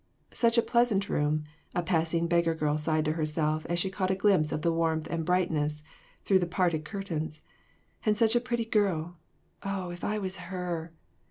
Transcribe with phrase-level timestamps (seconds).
[0.33, 1.43] "Such a pleasant room!"
[1.75, 5.05] a passing beggar girl sighed to herself as she caught a glimpse of the warmth
[5.11, 5.83] and brightness
[6.23, 7.43] through the parted curtains;"
[8.03, 9.17] and such a pretty girl!
[9.61, 10.91] Oh, if I was her!"